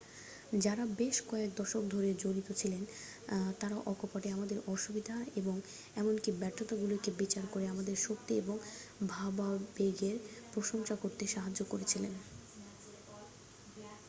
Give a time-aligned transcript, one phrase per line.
[0.59, 2.83] যারা বেশ কয়েক দশক ধরে জড়িত ছিলেন
[3.59, 5.55] তারা অকপটে আমাদের অসুবিধা এবং
[5.95, 8.55] এমনকি ব্যর্থতাগুলিকে বিচার করে আমাদের শক্তি এবং
[9.07, 10.17] ভাবাবেগের
[10.53, 12.13] প্রশংসা করতে সাহায্য করেছিলেন